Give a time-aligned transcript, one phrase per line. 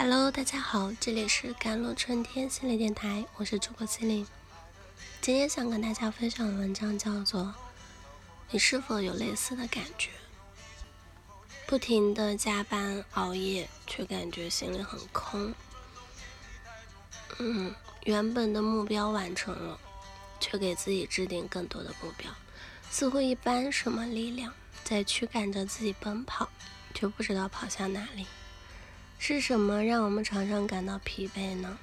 [0.00, 4.24] Hello，大家好，这里是甘露春天心理电台，我是主播心灵。
[5.20, 7.42] 今天想跟大家分享的文章叫做
[8.52, 10.10] 《你是否有类似的感觉？
[11.66, 15.52] 不停的加班熬夜，却感觉心里很空。
[17.40, 17.74] 嗯，
[18.04, 19.80] 原本的目标完成了，
[20.38, 22.30] 却给自己制定更多的目标，
[22.88, 24.54] 似乎一般什么力量
[24.84, 26.48] 在驱赶着自己奔跑，
[26.94, 28.28] 却不知道跑向哪里。
[29.18, 31.78] 是什么让我们常常感到疲惫呢？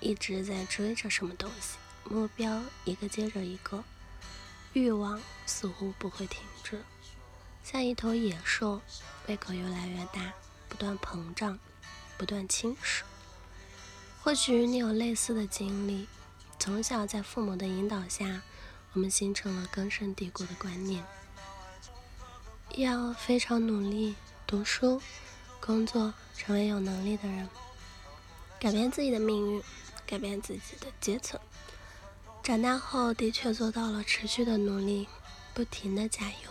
[0.00, 3.84] 一直在追着什么东西，目标一个接着一个，
[4.72, 6.82] 欲望似乎不会停止，
[7.62, 8.80] 像一头野兽，
[9.26, 10.32] 胃口越来越大，
[10.68, 11.58] 不断膨胀，
[12.16, 13.02] 不断侵蚀。
[14.22, 16.08] 或许你有类似的经历，
[16.58, 18.40] 从小在父母的引导下，
[18.94, 21.04] 我们形成了根深蒂固的观念，
[22.76, 24.14] 要非常努力
[24.46, 25.02] 读书。
[25.64, 27.48] 工作，成为有能力的人，
[28.58, 29.62] 改变自己的命运，
[30.04, 31.38] 改变自己的阶层。
[32.42, 35.06] 长大后的确做到了持续的努力，
[35.54, 36.50] 不停的加油。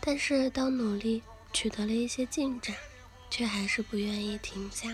[0.00, 2.76] 但是当努力取得了一些进展，
[3.30, 4.90] 却还是不愿意停下，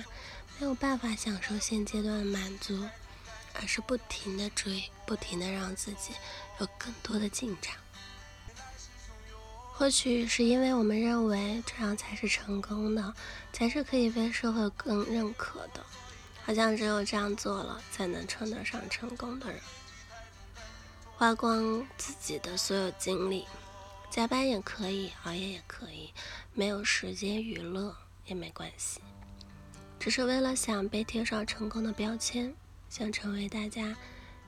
[0.60, 2.88] 没有办法享受现阶段的满足，
[3.54, 6.12] 而是不停的追，不停的让自己
[6.60, 7.74] 有更多的进展。
[9.82, 13.12] 或许是因为我们认为这样才是成功的，
[13.52, 15.84] 才是可以被社会更认可的，
[16.44, 19.60] 好像只有这样做了，才能称得上成功的人。
[21.16, 23.44] 花光自己的所有精力，
[24.08, 26.12] 加班也可以，熬夜也可以，
[26.54, 27.92] 没有时间娱乐
[28.26, 29.00] 也没关系，
[29.98, 32.54] 只是为了想被贴上成功的标签，
[32.88, 33.96] 想成为大家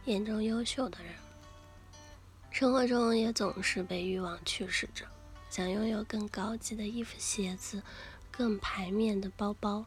[0.04, 1.12] 眼中优秀的人。
[2.52, 5.04] 生活中也总是被欲望驱使着。
[5.55, 7.80] 想拥有更高级的衣服、鞋子，
[8.33, 9.86] 更牌面的包包。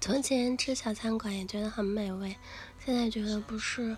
[0.00, 2.36] 从前吃小餐馆也觉得很美味，
[2.86, 3.96] 现在觉得不是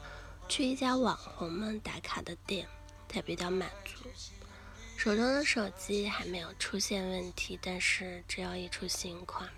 [0.48, 2.66] 去一家网红们打卡的店
[3.10, 4.08] 才比较满足。
[4.96, 9.50] 手中的手机还没有出现问题，但是只要一出新款，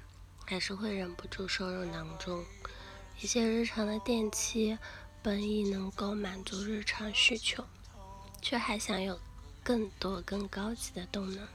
[0.44, 2.44] 还是会忍不住收入囊中。
[3.20, 4.76] 一些日常的电器
[5.22, 7.64] 本已能够满足日常需求，
[8.42, 9.20] 却还想有。
[9.64, 11.48] 更多更高级的动能，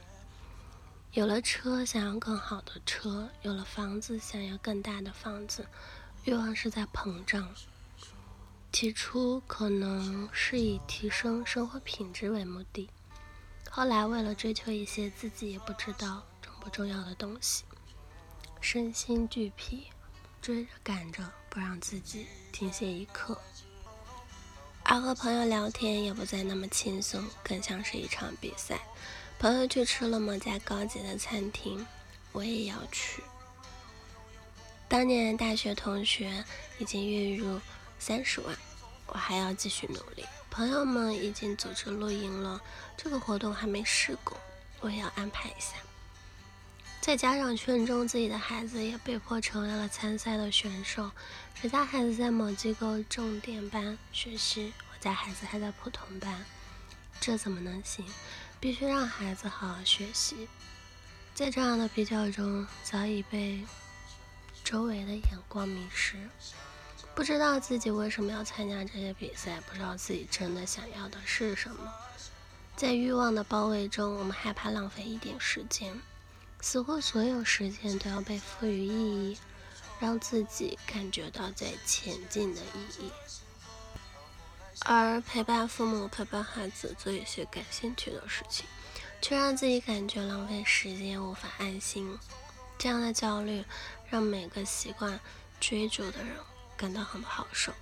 [1.12, 5.64] 有了车想要更好的车，有了房子想要更大的房子，
[6.24, 7.48] 欲望是在膨胀。
[8.72, 12.90] 起初可能是以提升生活品质为目的，
[13.70, 17.62] 后来为了追求一些自己也不知道重不重要的东西，
[18.60, 19.86] 身心俱疲，
[20.42, 23.40] 追着赶着不让自己停歇一刻。
[24.92, 28.80] 而和朋友聊天也不再那么轻松，更像是一场比赛。
[29.38, 31.86] 朋友去吃了某家高级的餐厅，
[32.32, 33.22] 我也要去。
[34.88, 36.44] 当年大学同学
[36.80, 37.60] 已经月入
[38.00, 38.52] 三十万，
[39.06, 40.26] 我还要继续努力。
[40.50, 42.60] 朋友们已经组织露营了，
[42.96, 44.36] 这个活动还没试过，
[44.80, 45.76] 我也要安排一下。
[47.10, 51.10] 在家长圈中，自己的孩子也被迫成为了参赛的选手。
[51.54, 56.46] 谁家孩子在某机构重点班学习，我家孩子还在普通班，
[57.20, 58.06] 这怎么能行？
[58.60, 60.46] 必须让孩子好好学习。
[61.34, 63.64] 在这样的比较中，早已被
[64.62, 66.14] 周围的眼光迷失，
[67.16, 71.92] 不知道自己为什么要参加这些比赛，不知道自己真的想要的是什么。
[72.76, 76.00] 在欲望的包围中，我们害怕浪费一点时间。
[76.60, 79.38] 似乎所有时间都要被赋予意义，
[79.98, 83.10] 让自己感觉到在前进的意义，
[84.80, 88.66] 而陪伴父母、陪伴孩子做一些感兴趣的事情，
[89.20, 92.18] 却让自己感觉浪费时间、无法安心。
[92.78, 93.64] 这样的焦虑
[94.08, 95.20] 让每个习惯
[95.60, 96.28] 追逐的人
[96.76, 97.72] 感到很不好受。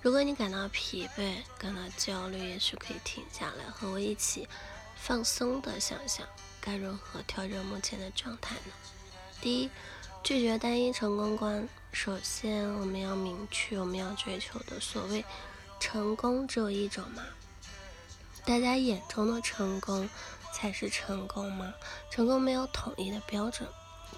[0.00, 4.48] 如果你感到疲惫、感到焦虑，也许可以停下来，和我一起
[4.94, 6.26] 放松的想想。
[6.68, 8.72] 该如何调整目前的状态呢？
[9.40, 9.70] 第一，
[10.22, 11.66] 拒绝单一成功观。
[11.92, 15.24] 首先，我们要明确我们要追求的所谓
[15.80, 17.22] 成功只有一种吗？
[18.44, 20.10] 大家眼中的成功
[20.52, 21.72] 才是成功吗？
[22.10, 23.66] 成功没有统一的标准。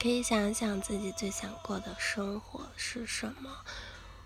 [0.00, 3.58] 可以想一想自己最想过的生活是什么？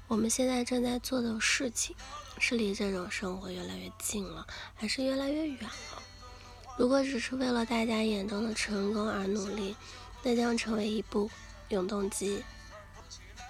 [0.09, 1.95] 我们现在正在做的事情
[2.39, 6.03] 是离这种生活越来越近了，还是越来越远了？
[6.77, 9.77] 如果只是为了大家眼中的成功而努力，
[10.23, 11.31] 那将成为一部
[11.69, 12.43] 永动机，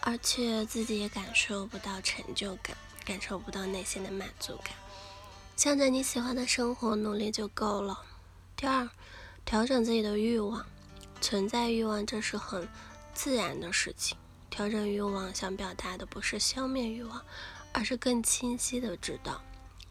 [0.02, 4.74] 而且自己也感受不到成就感，感受不到内心的满足感。
[5.56, 8.02] 向着你喜欢的生活努力就够了。
[8.56, 8.88] 第二，
[9.44, 10.66] 调整自己的欲望，
[11.20, 12.68] 存在欲望这是很
[13.14, 14.16] 自然的事情。
[14.50, 17.24] 调整欲望想表达的不是消灭欲望，
[17.72, 19.40] 而是更清晰的知道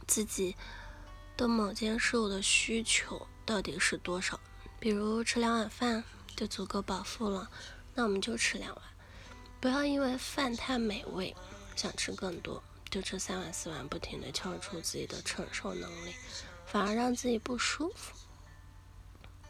[0.06, 0.56] 自己
[1.35, 4.39] 的某件事物的需求到底是多少。
[4.80, 6.03] 比如吃两碗饭
[6.35, 7.50] 就足够饱腹了，
[7.95, 8.83] 那我们就吃两碗。
[9.59, 11.35] 不要因为饭太美味
[11.75, 16.13] 想吃更多，就吃三碗四碗，不停的超出自己的承受能力，
[16.65, 18.13] 反而让自己不舒服。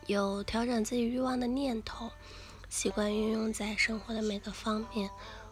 [0.05, 2.11] 有调整自己欲望的念头。
[2.69, 5.09] 习惯运用在生活的每个方面，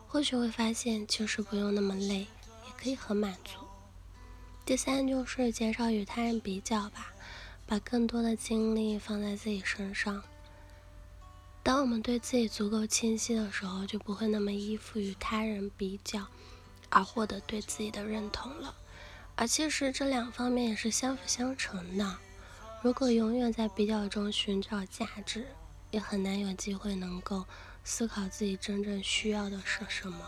[0.07, 2.27] 或许会发现其实不用那么累，
[2.65, 3.59] 也可以很满足。
[4.71, 7.11] 第三就是减少与他人比较吧，
[7.67, 10.23] 把更多的精力放在自己身上。
[11.61, 16.25] 当我们对自己足够清晰的时候，就不会那么依附于他人比较，
[16.89, 18.73] 而获得对自己的认同了。
[19.35, 22.17] 而其实这两方面也是相辅相成的。
[22.81, 25.47] 如果永远在比较中寻找价值，
[25.89, 27.43] 也很难有机会能够
[27.83, 30.25] 思考自己真正需要的是什么，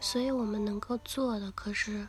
[0.00, 2.06] 所以我们能够做的，可是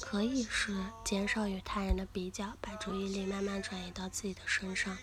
[0.00, 4.96] 可以是减少与他人的比较，把注意力慢慢转移到自己的身上，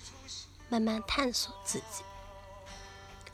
[0.69, 2.03] 慢慢探索自己。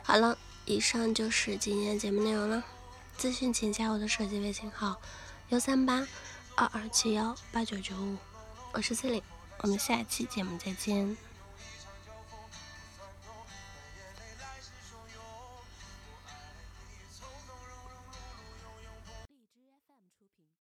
[0.02, 2.64] 好了，以上就是今天的节目内容了。
[3.18, 5.00] 咨询请加我的手机微信号：
[5.50, 6.08] 幺三八
[6.56, 8.18] 二二七幺八九九五，
[8.72, 9.22] 我是 C 琳，
[9.60, 11.29] 我们下期节目再见。